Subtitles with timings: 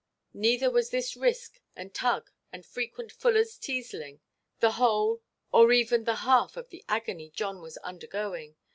[0.33, 4.19] Neither was this risk and tug, and frequent fullersʼ–teaseling,
[4.59, 5.21] the whole
[5.53, 8.55] or even the half of the agony John was undergoing.